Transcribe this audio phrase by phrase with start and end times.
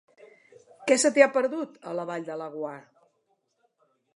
[0.91, 2.75] Què se t'hi ha perdut, a la Vall de Laguar?